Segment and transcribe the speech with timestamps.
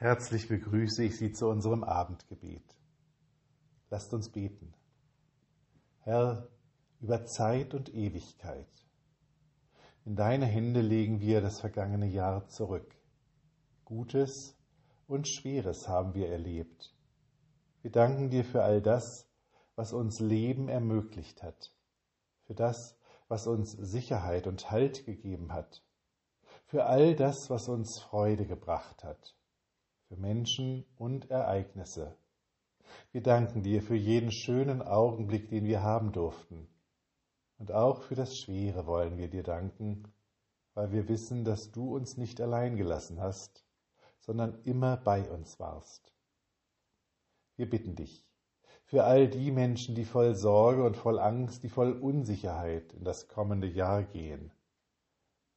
[0.00, 2.62] Herzlich begrüße ich Sie zu unserem Abendgebet.
[3.90, 4.72] Lasst uns beten.
[6.02, 6.46] Herr,
[7.00, 8.68] über Zeit und Ewigkeit.
[10.04, 12.94] In deine Hände legen wir das vergangene Jahr zurück.
[13.84, 14.56] Gutes
[15.08, 16.94] und Schweres haben wir erlebt.
[17.82, 19.28] Wir danken dir für all das,
[19.74, 21.72] was uns Leben ermöglicht hat,
[22.44, 22.96] für das,
[23.26, 25.82] was uns Sicherheit und Halt gegeben hat,
[26.66, 29.34] für all das, was uns Freude gebracht hat,
[30.08, 32.16] für Menschen und Ereignisse.
[33.12, 36.66] Wir danken dir für jeden schönen Augenblick, den wir haben durften.
[37.58, 40.04] Und auch für das Schwere wollen wir dir danken,
[40.72, 43.66] weil wir wissen, dass du uns nicht allein gelassen hast,
[44.18, 46.14] sondern immer bei uns warst.
[47.56, 48.26] Wir bitten dich
[48.84, 53.28] für all die Menschen, die voll Sorge und voll Angst, die voll Unsicherheit in das
[53.28, 54.50] kommende Jahr gehen.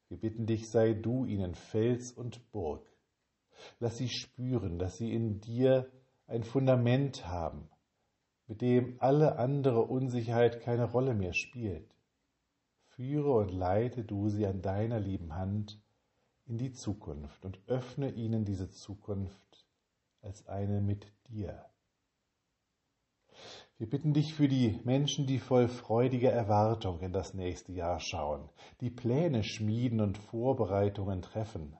[0.08, 2.91] Wir bitten dich, sei du ihnen Fels und Burg.
[3.80, 5.90] Lass sie spüren, dass sie in dir
[6.26, 7.68] ein Fundament haben,
[8.46, 11.94] mit dem alle andere Unsicherheit keine Rolle mehr spielt.
[12.88, 15.80] Führe und leite du sie an deiner lieben Hand
[16.46, 19.66] in die Zukunft und öffne ihnen diese Zukunft
[20.20, 21.64] als eine mit dir.
[23.78, 28.48] Wir bitten dich für die Menschen, die voll freudiger Erwartung in das nächste Jahr schauen,
[28.80, 31.76] die Pläne schmieden und Vorbereitungen treffen.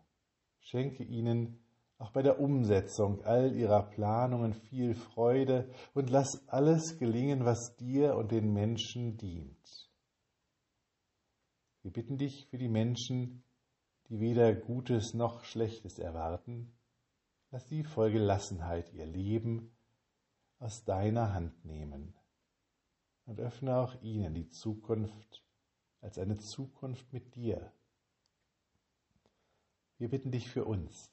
[0.60, 1.60] Schenke ihnen
[2.02, 8.16] auch bei der Umsetzung all ihrer Planungen viel Freude und lass alles gelingen, was dir
[8.16, 9.88] und den Menschen dient.
[11.82, 13.44] Wir bitten dich für die Menschen,
[14.08, 16.72] die weder Gutes noch Schlechtes erwarten,
[17.52, 19.70] lass sie voll Gelassenheit ihr Leben
[20.58, 22.14] aus deiner Hand nehmen
[23.26, 25.44] und öffne auch ihnen die Zukunft
[26.00, 27.72] als eine Zukunft mit dir.
[29.98, 31.12] Wir bitten dich für uns.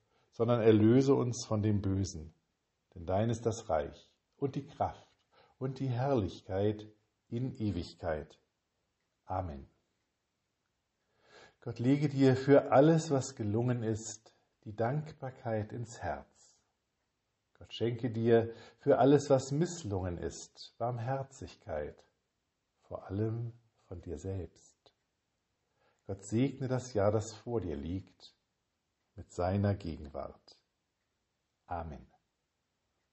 [0.31, 2.33] sondern erlöse uns von dem Bösen.
[2.95, 5.07] Denn dein ist das Reich und die Kraft
[5.57, 6.87] und die Herrlichkeit
[7.29, 8.39] in Ewigkeit.
[9.25, 9.67] Amen.
[11.61, 14.33] Gott lege dir für alles, was gelungen ist,
[14.63, 16.57] die Dankbarkeit ins Herz.
[17.57, 22.03] Gott schenke dir für alles, was misslungen ist, Barmherzigkeit,
[22.81, 23.53] vor allem
[23.87, 24.75] von dir selbst.
[26.07, 28.33] Gott segne das Jahr, das vor dir liegt,
[29.15, 30.57] mit seiner Gegenwart.
[31.65, 32.05] Amen.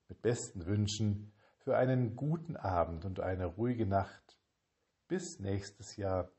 [0.09, 4.41] Mit besten Wünschen für einen guten Abend und eine ruhige Nacht.
[5.07, 6.31] Bis nächstes Jahr,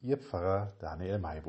[0.00, 1.44] Ihr Pfarrer Daniel Maibo.